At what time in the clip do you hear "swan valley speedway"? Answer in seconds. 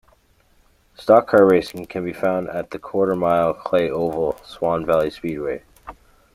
4.43-5.61